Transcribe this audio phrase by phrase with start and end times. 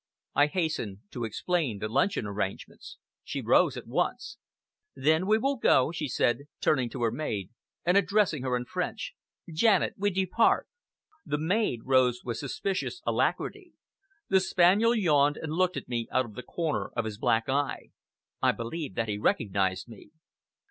[0.33, 2.97] I hastened to explain the luncheon arrangements.
[3.23, 4.39] She rose at once.
[4.95, 7.51] "Then we will go," she said, turning to her maid
[7.85, 9.13] and addressing her in French.
[9.47, 10.67] "Janette, we depart!"
[11.23, 13.73] The maid rose with suspicious alacrity.
[14.27, 17.89] The spaniel yawned and looked at me out of the corner of his black eye.
[18.41, 20.09] I believe that he recognized me.